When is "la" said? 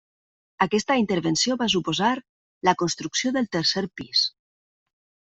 2.69-2.73